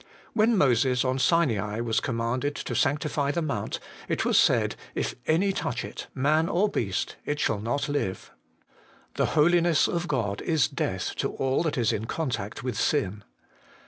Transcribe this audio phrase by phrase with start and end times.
[0.33, 5.53] When Moses on Sinai was commanded to sanctify the Mount, it was said,' If any
[5.53, 8.31] touch it, man or beast, it shall not live.'
[9.13, 13.23] The Holiness of God is death to all that is in contact with sin.